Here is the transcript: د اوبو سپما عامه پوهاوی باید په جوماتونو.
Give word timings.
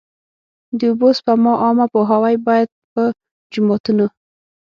د 0.77 0.81
اوبو 0.89 1.07
سپما 1.17 1.53
عامه 1.61 1.85
پوهاوی 1.93 2.35
باید 2.47 2.69
په 2.93 3.03
جوماتونو. 3.53 4.05